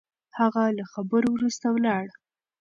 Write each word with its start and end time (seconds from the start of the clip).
هغه 0.39 0.63
له 0.77 0.83
خبرو 0.93 1.27
وروسته 1.33 1.65
ولاړ. 1.75 2.05